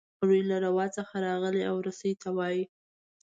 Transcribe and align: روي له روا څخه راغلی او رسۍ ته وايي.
روي 0.27 0.41
له 0.49 0.57
روا 0.65 0.85
څخه 0.97 1.15
راغلی 1.27 1.61
او 1.69 1.75
رسۍ 1.87 2.13
ته 2.21 2.29
وايي. 2.37 2.63